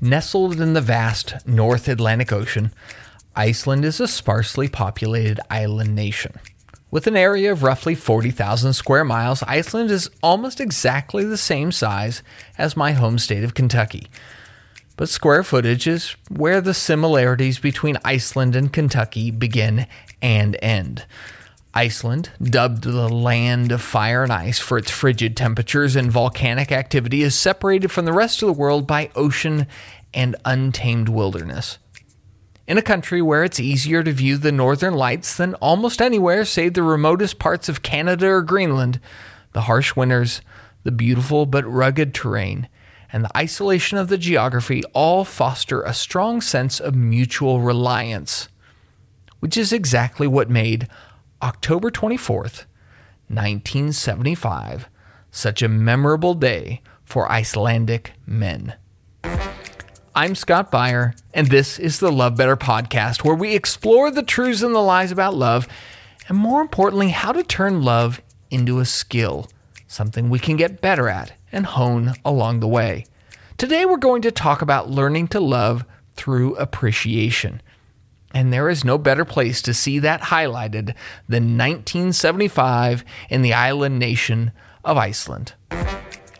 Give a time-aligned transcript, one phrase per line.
[0.00, 2.72] Nestled in the vast North Atlantic Ocean,
[3.34, 6.34] Iceland is a sparsely populated island nation.
[6.92, 12.22] With an area of roughly 40,000 square miles, Iceland is almost exactly the same size
[12.56, 14.08] as my home state of Kentucky.
[14.96, 19.88] But square footage is where the similarities between Iceland and Kentucky begin
[20.22, 21.06] and end.
[21.74, 27.22] Iceland, dubbed the land of fire and ice for its frigid temperatures and volcanic activity,
[27.22, 29.66] is separated from the rest of the world by ocean
[30.14, 31.78] and untamed wilderness.
[32.66, 36.74] In a country where it's easier to view the northern lights than almost anywhere save
[36.74, 39.00] the remotest parts of Canada or Greenland,
[39.52, 40.40] the harsh winters,
[40.84, 42.68] the beautiful but rugged terrain,
[43.12, 48.48] and the isolation of the geography all foster a strong sense of mutual reliance,
[49.40, 50.88] which is exactly what made
[51.40, 52.64] October 24th,
[53.28, 54.88] 1975,
[55.30, 58.74] such a memorable day for Icelandic men.
[60.16, 64.62] I'm Scott Beyer, and this is the Love Better podcast, where we explore the truths
[64.62, 65.68] and the lies about love,
[66.26, 69.48] and more importantly, how to turn love into a skill,
[69.86, 73.06] something we can get better at and hone along the way.
[73.58, 75.84] Today, we're going to talk about learning to love
[76.16, 77.62] through appreciation.
[78.38, 80.94] And there is no better place to see that highlighted
[81.28, 84.52] than 1975 in the island nation
[84.84, 85.54] of Iceland.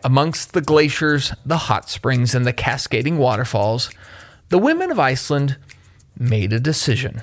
[0.05, 3.91] Amongst the glaciers, the hot springs, and the cascading waterfalls,
[4.49, 5.57] the women of Iceland
[6.17, 7.23] made a decision.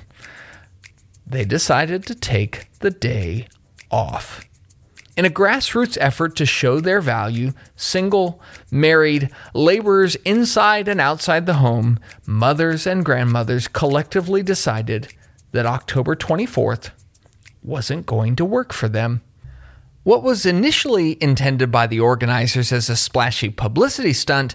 [1.25, 3.47] They decided to take the day
[3.89, 4.43] off.
[5.17, 11.55] In a grassroots effort to show their value, single, married, laborers inside and outside the
[11.55, 15.13] home, mothers and grandmothers collectively decided
[15.53, 16.89] that October 24th
[17.63, 19.21] wasn't going to work for them.
[20.03, 24.53] What was initially intended by the organizers as a splashy publicity stunt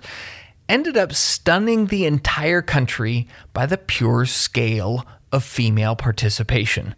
[0.69, 6.94] ended up stunning the entire country by the pure scale of female participation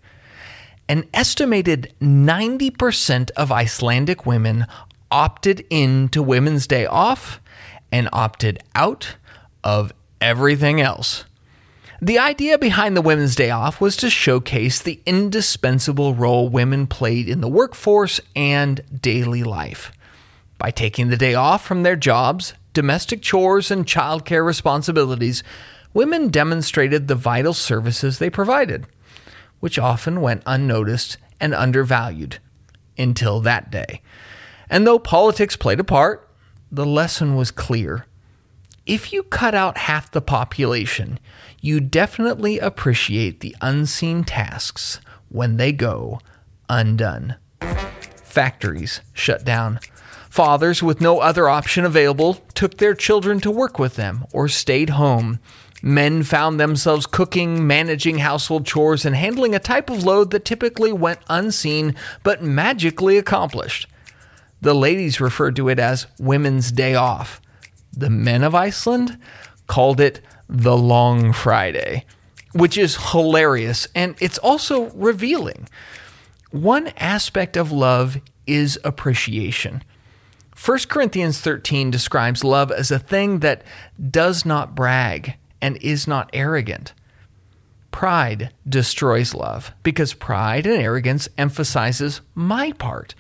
[0.93, 4.67] an estimated 90% of Icelandic women
[5.11, 7.41] opted in to Women's Day off
[7.91, 9.17] and opted out
[9.65, 11.25] of everything else.
[12.03, 17.27] The idea behind the Women's Day Off was to showcase the indispensable role women played
[17.27, 19.93] in the workforce and daily life.
[20.59, 25.43] By taking the day off from their jobs, domestic chores, and childcare responsibilities,
[25.95, 28.87] women demonstrated the vital services they provided
[29.63, 32.39] which often went unnoticed and undervalued
[32.99, 34.03] until that day.
[34.69, 36.29] And though politics played a part,
[36.73, 38.07] the lesson was clear.
[38.87, 41.21] If you cut out half the population,
[41.61, 46.19] you definitely appreciate the unseen tasks when they go
[46.69, 47.37] undone.
[48.25, 49.79] Factories shut down.
[50.29, 54.91] Fathers with no other option available took their children to work with them or stayed
[54.91, 55.39] home
[55.85, 60.93] Men found themselves cooking, managing household chores, and handling a type of load that typically
[60.93, 63.89] went unseen but magically accomplished.
[64.61, 67.41] The ladies referred to it as Women's Day Off.
[67.93, 69.19] The men of Iceland
[69.67, 72.07] called it the Long Friday,
[72.53, 75.69] which is hilarious and it's also revealing.
[76.53, 79.83] One aspect of love is appreciation.
[80.65, 83.65] 1 Corinthians 13 describes love as a thing that
[84.11, 86.93] does not brag and is not arrogant.
[87.93, 93.15] Pride destroys love because pride and arrogance emphasizes my part,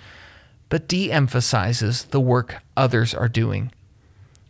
[0.68, 3.70] but de emphasizes the work others are doing.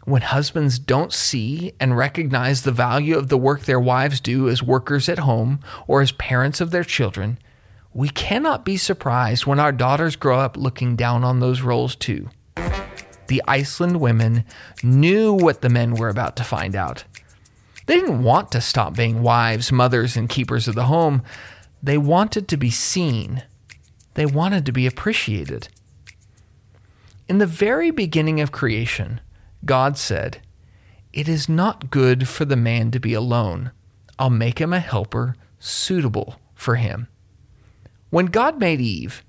[0.04, 4.62] When husbands don't see and recognize the value of the work their wives do as
[4.62, 7.38] workers at home or as parents of their children,
[7.92, 12.30] we cannot be surprised when our daughters grow up looking down on those roles too.
[13.28, 14.44] The Iceland women
[14.82, 17.04] knew what the men were about to find out
[17.86, 21.22] they didn't want to stop being wives, mothers, and keepers of the home.
[21.82, 23.42] They wanted to be seen.
[24.14, 25.68] They wanted to be appreciated.
[27.28, 29.20] In the very beginning of creation,
[29.64, 30.38] God said,
[31.12, 33.72] It is not good for the man to be alone.
[34.18, 37.08] I'll make him a helper suitable for him.
[38.10, 39.24] When God made Eve,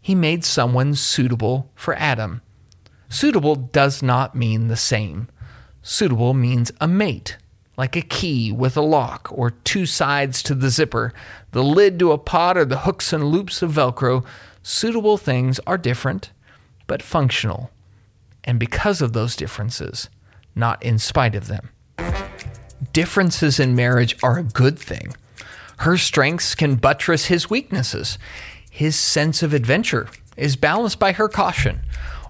[0.00, 2.42] he made someone suitable for Adam.
[3.08, 5.28] Suitable does not mean the same.
[5.82, 7.36] Suitable means a mate,
[7.76, 11.12] like a key with a lock or two sides to the zipper,
[11.52, 14.24] the lid to a pot, or the hooks and loops of Velcro,
[14.62, 16.32] suitable things are different,
[16.86, 17.70] but functional.
[18.44, 20.10] And because of those differences,
[20.54, 21.70] not in spite of them.
[22.92, 25.14] Differences in marriage are a good thing.
[25.78, 28.18] Her strengths can buttress his weaknesses.
[28.70, 31.80] His sense of adventure is balanced by her caution,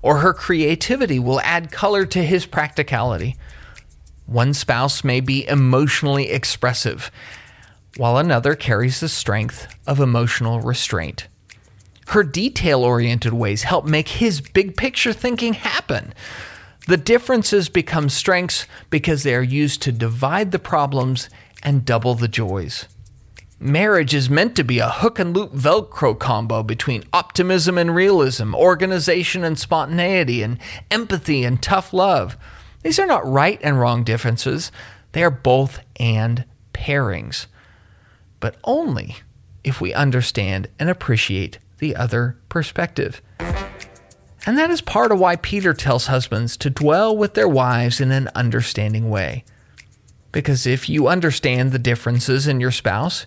[0.03, 3.37] or her creativity will add color to his practicality
[4.27, 7.11] One spouse may be emotionally expressive,
[7.97, 11.29] while another carries the strength of emotional restraint.
[12.09, 16.15] Her detail oriented ways help make his big picture thinking happen.
[16.87, 21.29] The differences become strengths because they are used to divide the problems
[21.63, 22.87] and double the joys.
[23.61, 28.57] Marriage is meant to be a hook and loop Velcro combo between optimism and realism,
[28.57, 30.59] organization and spontaneity, and
[30.91, 32.37] empathy and tough love.
[32.83, 34.73] These are not right and wrong differences,
[35.13, 36.45] they are both and
[36.75, 37.47] pairings.
[38.41, 39.17] But only
[39.63, 43.23] if we understand and appreciate the other perspective.
[44.45, 48.11] And that is part of why Peter tells husbands to dwell with their wives in
[48.11, 49.45] an understanding way.
[50.33, 53.27] Because if you understand the differences in your spouse,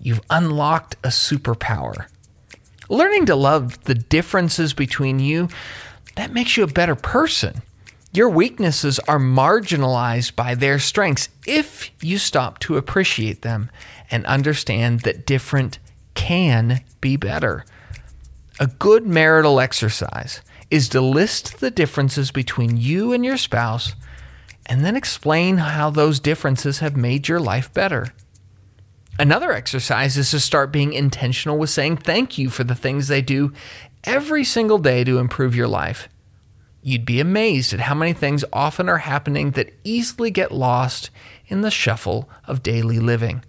[0.00, 2.06] you've unlocked a superpower.
[2.88, 5.48] Learning to love the differences between you,
[6.16, 7.60] that makes you a better person.
[8.14, 13.72] Your weaknesses are marginalized by their strengths if you stop to appreciate them
[14.08, 15.80] and understand that different
[16.14, 17.64] can be better.
[18.60, 23.96] A good marital exercise is to list the differences between you and your spouse
[24.66, 28.14] and then explain how those differences have made your life better.
[29.18, 33.22] Another exercise is to start being intentional with saying thank you for the things they
[33.22, 33.52] do
[34.04, 36.08] every single day to improve your life.
[36.86, 41.08] You'd be amazed at how many things often are happening that easily get lost
[41.46, 43.42] in the shuffle of daily living.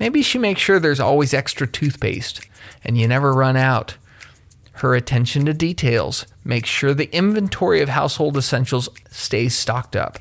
[0.00, 2.44] Maybe she makes sure there's always extra toothpaste
[2.82, 3.98] and you never run out.
[4.72, 10.18] Her attention to details makes sure the inventory of household essentials stays stocked up.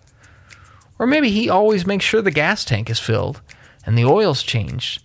[0.99, 3.41] Or maybe he always makes sure the gas tank is filled
[3.87, 5.01] and the oil's changed.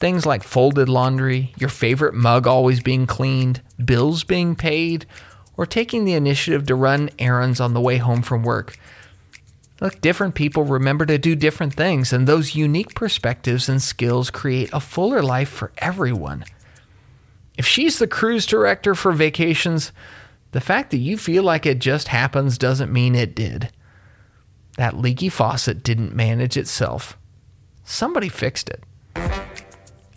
[0.00, 5.06] Things like folded laundry, your favorite mug always being cleaned, bills being paid,
[5.58, 8.78] or taking the initiative to run errands on the way home from work.
[9.80, 14.70] Look, different people remember to do different things, and those unique perspectives and skills create
[14.72, 16.44] a fuller life for everyone.
[17.56, 19.92] If she's the cruise director for vacations,
[20.52, 23.70] the fact that you feel like it just happens doesn't mean it did.
[24.76, 27.18] That leaky faucet didn't manage itself.
[27.84, 28.84] Somebody fixed it.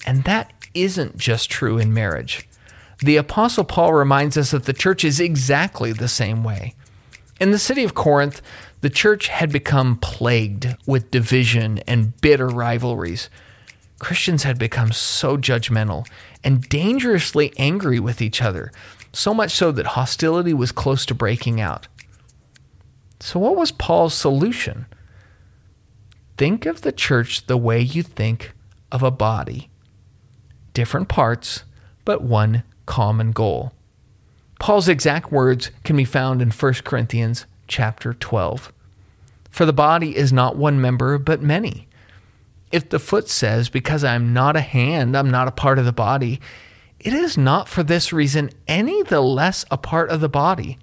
[0.05, 2.47] And that isn't just true in marriage.
[3.01, 6.75] The Apostle Paul reminds us that the church is exactly the same way.
[7.39, 8.44] In the city of Corinth,
[8.81, 13.30] the church had become plagued with division and bitter rivalries.
[13.98, 16.06] Christians had become so judgmental
[16.44, 18.71] and dangerously angry with each other,
[19.13, 21.88] so much so that hostility was close to breaking out.
[23.19, 24.86] So, what was Paul's solution?
[26.38, 28.54] Think of the church the way you think
[28.92, 29.69] of a body
[30.74, 31.63] different parts,
[32.06, 33.74] but one common goal.
[34.60, 38.72] Paul's exact words can be found in 1 Corinthians chapter 12.
[39.50, 41.88] For the body is not one member, but many.
[42.72, 45.86] If the foot says, Because I am not a hand, I'm not a part of
[45.86, 46.39] the body,
[47.00, 50.78] it is not for this reason any the less a part of the body.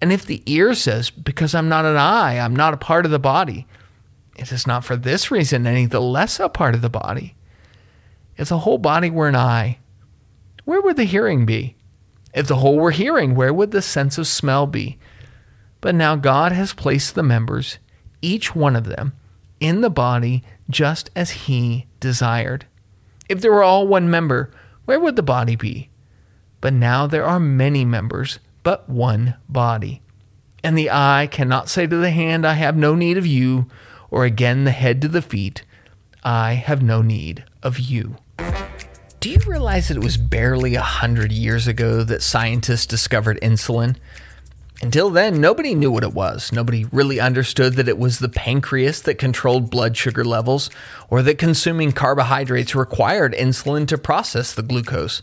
[0.00, 3.10] And if the ear says, Because I'm not an eye, I'm not a part of
[3.10, 3.66] the body,
[4.36, 7.36] it is not for this reason any the less a part of the body.
[8.36, 9.78] If the whole body were an eye,
[10.64, 11.76] where would the hearing be?
[12.34, 14.98] If the whole were hearing, where would the sense of smell be?
[15.80, 17.78] But now God has placed the members,
[18.22, 19.12] each one of them,
[19.60, 22.66] in the body just as he desired.
[23.28, 24.50] If there were all one member,
[24.84, 25.90] where would the body be?
[26.60, 30.00] But now there are many members, but one body.
[30.62, 33.66] And the eye cannot say to the hand, I have no need of you,
[34.10, 35.62] or again the head to the feet,
[36.22, 38.16] I have no need of you.
[39.24, 43.96] Do you realize that it was barely a hundred years ago that scientists discovered insulin?
[44.82, 46.52] Until then, nobody knew what it was.
[46.52, 50.68] Nobody really understood that it was the pancreas that controlled blood sugar levels,
[51.08, 55.22] or that consuming carbohydrates required insulin to process the glucose.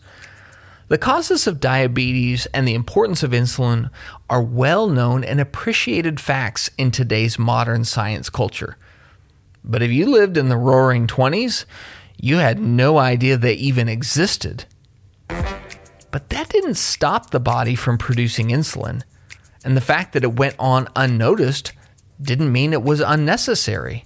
[0.87, 3.91] The causes of diabetes and the importance of insulin
[4.31, 8.77] are well known and appreciated facts in today's modern science culture.
[9.63, 11.65] But if you lived in the roaring 20s,
[12.23, 14.65] you had no idea they even existed.
[15.27, 19.01] But that didn't stop the body from producing insulin.
[19.65, 21.73] And the fact that it went on unnoticed
[22.21, 24.03] didn't mean it was unnecessary.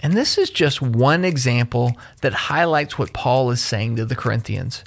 [0.00, 4.84] And this is just one example that highlights what Paul is saying to the Corinthians.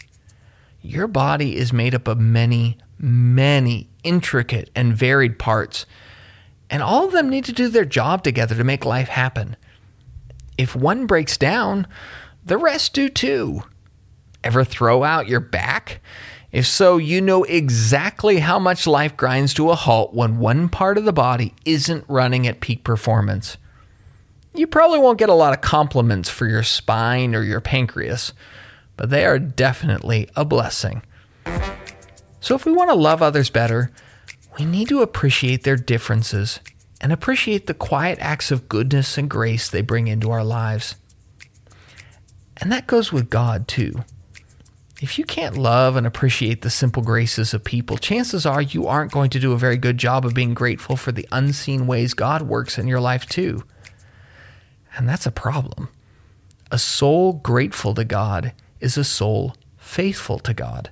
[0.84, 5.88] Your body is made up of many, many intricate and varied parts,
[6.70, 9.56] and all of them need to do their job together to make life happen.
[10.58, 11.88] If one breaks down,
[12.46, 13.64] the rest do too.
[14.44, 16.02] Ever throw out your back?
[16.52, 20.98] If so, you know exactly how much life grinds to a halt when one part
[20.98, 23.58] of the body isn't running at peak performance.
[24.54, 28.34] You probably won't get a lot of compliments for your spine or your pancreas,
[28.98, 31.04] but they are definitely a blessing.
[32.42, 33.92] So, if we want to love others better,
[34.60, 36.60] we need to appreciate their differences
[37.02, 40.96] and appreciate the quiet acts of goodness and grace they bring into our lives.
[42.58, 44.06] And that goes with God, too.
[45.02, 49.12] If you can't love and appreciate the simple graces of people, chances are you aren't
[49.12, 52.44] going to do a very good job of being grateful for the unseen ways God
[52.44, 53.64] works in your life, too.
[54.96, 55.90] And that's a problem.
[56.70, 60.92] A soul grateful to God is a soul faithful to God.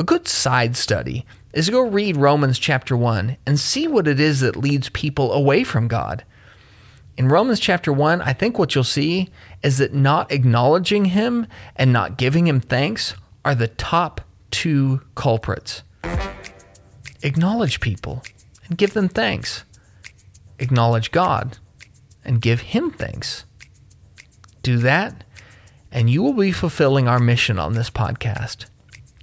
[0.00, 1.24] A good side study
[1.56, 5.64] is go read Romans chapter 1 and see what it is that leads people away
[5.64, 6.22] from God.
[7.16, 9.30] In Romans chapter 1, I think what you'll see
[9.62, 14.20] is that not acknowledging Him and not giving Him thanks are the top
[14.50, 15.82] two culprits.
[17.22, 18.22] Acknowledge people
[18.68, 19.64] and give them thanks.
[20.58, 21.56] Acknowledge God
[22.22, 23.46] and give Him thanks.
[24.62, 25.24] Do that,
[25.90, 28.66] and you will be fulfilling our mission on this podcast.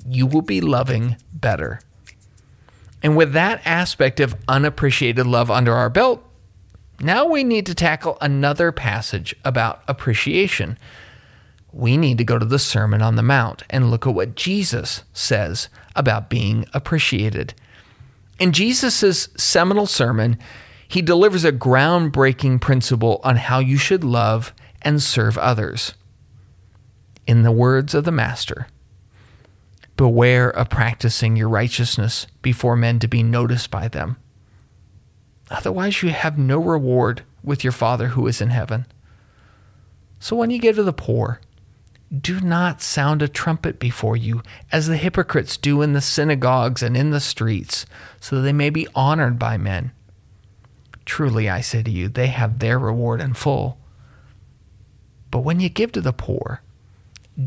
[0.04, 1.80] You will be loving better.
[3.03, 6.24] And with that aspect of unappreciated love under our belt,
[7.01, 10.77] now we need to tackle another passage about appreciation.
[11.74, 15.03] We need to go to the Sermon on the Mount and look at what Jesus
[15.12, 17.53] says about being appreciated.
[18.39, 20.38] In Jesus' seminal sermon,
[20.88, 25.93] he delivers a groundbreaking principle on how you should love and serve others.
[27.25, 28.67] In the words of the Master,
[29.96, 34.18] beware of practicing your righteousness before men to be noticed by them.
[35.50, 38.86] Otherwise, you have no reward with your Father who is in heaven.
[40.20, 41.42] So when you give to the poor,
[42.16, 46.96] do not sound a trumpet before you, as the hypocrites do in the synagogues and
[46.96, 47.86] in the streets,
[48.20, 49.92] so that they may be honored by men.
[51.06, 53.78] Truly, I say to you, they have their reward in full.
[55.32, 56.62] But when you give to the poor,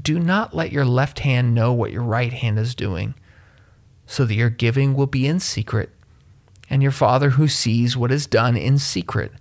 [0.02, 3.14] do not let your left hand know what your right hand is doing,
[4.06, 5.90] so that your giving will be in secret,
[6.68, 9.32] and your Father who sees what is done in secret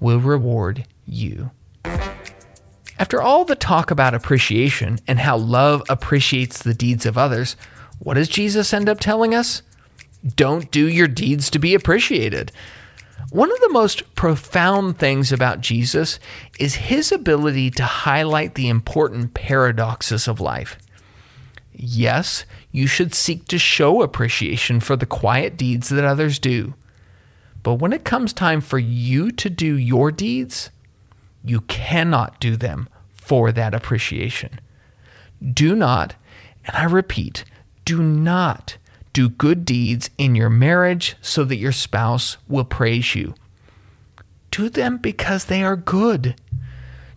[0.00, 1.50] will reward you.
[2.98, 7.56] After all the talk about appreciation and how love appreciates the deeds of others,
[7.98, 9.62] what does Jesus end up telling us?
[10.34, 12.52] Don't do your deeds to be appreciated.
[13.30, 16.20] One of the most profound things about Jesus
[16.60, 20.78] is his ability to highlight the important paradoxes of life.
[21.72, 26.74] Yes, you should seek to show appreciation for the quiet deeds that others do.
[27.62, 30.70] But when it comes time for you to do your deeds,
[31.44, 34.60] you cannot do them for that appreciation.
[35.52, 36.14] Do not,
[36.64, 37.44] and I repeat,
[37.84, 38.76] do not
[39.16, 43.32] do good deeds in your marriage so that your spouse will praise you.
[44.50, 46.34] Do them because they are good.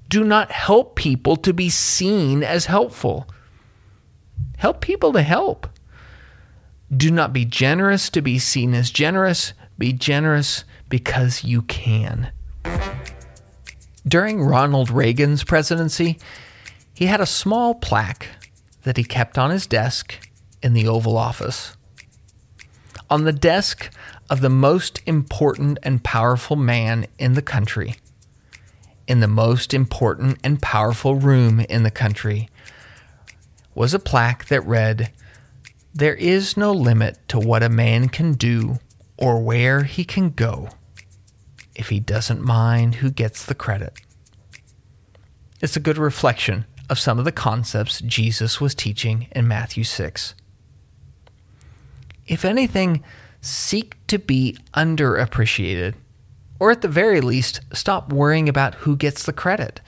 [0.07, 3.27] Do not help people to be seen as helpful.
[4.55, 5.67] Help people to help.
[6.95, 9.51] Do not be generous to be seen as generous.
[9.77, 12.31] Be generous because you can.
[14.07, 16.17] During Ronald Reagan's presidency,
[16.93, 18.29] he had a small plaque
[18.83, 20.15] that he kept on his desk
[20.63, 21.75] in the Oval Office.
[23.09, 23.89] On the desk
[24.29, 27.95] of the most important and powerful man in the country,
[29.07, 32.49] in the most important and powerful room in the country,
[33.73, 35.11] was a plaque that read,
[35.91, 38.77] There is no limit to what a man can do
[39.17, 40.69] or where he can go
[41.75, 43.93] if he doesn't mind who gets the credit.
[45.61, 50.35] It's a good reflection of some of the concepts Jesus was teaching in Matthew 6.
[52.29, 53.03] If anything,
[53.41, 55.95] seek to be underappreciated,
[56.59, 59.81] or at the very least, stop worrying about who gets the credit.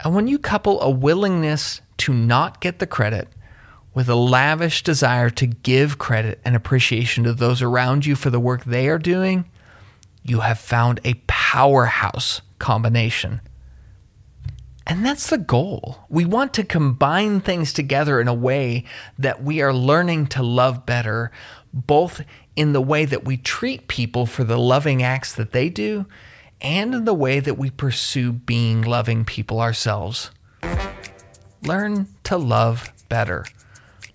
[0.00, 3.28] And when you couple a willingness to not get the credit
[3.94, 8.40] with a lavish desire to give credit and appreciation to those around you for the
[8.40, 9.44] work they are doing,
[10.24, 13.42] you have found a powerhouse combination.
[14.86, 16.04] And that's the goal.
[16.08, 18.84] We want to combine things together in a way
[19.18, 21.30] that we are learning to love better,
[21.72, 22.22] both
[22.56, 26.06] in the way that we treat people for the loving acts that they do,
[26.60, 30.30] and in the way that we pursue being loving people ourselves.
[31.62, 33.44] Learn to love better.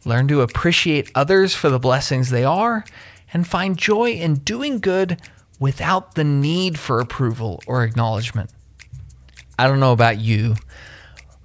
[0.06, 2.86] Learn to appreciate others for the blessings they are,
[3.34, 5.20] and find joy in doing good
[5.60, 8.52] without the need for approval or acknowledgement.
[9.60, 10.56] I don't know about you,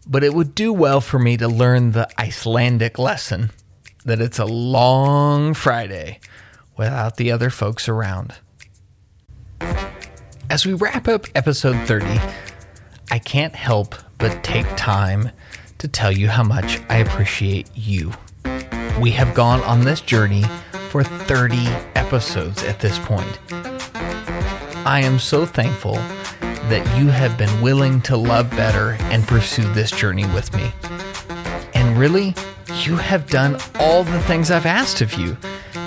[0.07, 3.51] but it would do well for me to learn the Icelandic lesson
[4.05, 6.21] that it's a long Friday
[6.77, 8.35] without the other folks around.
[10.51, 12.05] As we wrap up episode 30,
[13.11, 15.31] I can't help but take time
[15.79, 18.13] to tell you how much I appreciate you.
[19.01, 20.45] We have gone on this journey
[20.91, 21.57] for 30
[21.95, 23.39] episodes at this point.
[24.85, 25.99] I am so thankful
[26.73, 30.73] that you have been willing to love better and pursue this journey with me.
[31.75, 32.35] And really,
[32.77, 35.37] you have done all the things I've asked of you.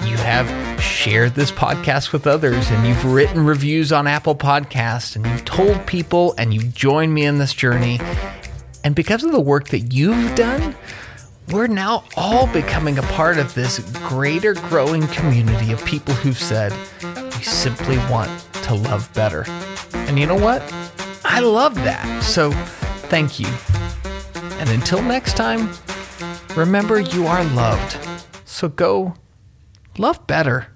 [0.07, 5.25] You have shared this podcast with others, and you've written reviews on Apple Podcasts, and
[5.25, 7.99] you've told people, and you've joined me in this journey.
[8.83, 10.75] And because of the work that you've done,
[11.49, 16.71] we're now all becoming a part of this greater growing community of people who've said,
[17.01, 18.29] we simply want
[18.65, 19.47] to love better.
[19.93, 20.61] And you know what?
[21.23, 22.23] I love that.
[22.23, 22.51] So
[23.09, 23.47] thank you.
[24.59, 25.69] And until next time,
[26.55, 27.97] remember you are loved.
[28.45, 29.15] So go
[29.97, 30.74] love better.